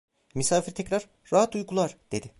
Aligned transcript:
Misafir 0.35 0.73
tekrar: 0.81 1.07
"Rahat 1.33 1.55
uykular!" 1.55 1.97
dedi. 2.11 2.29